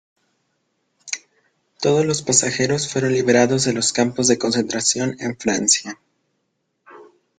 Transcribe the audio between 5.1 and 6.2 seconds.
en Francia.